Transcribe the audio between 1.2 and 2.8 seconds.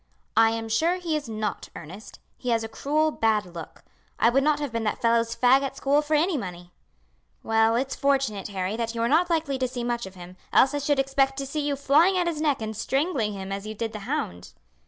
not, Ernest; he has a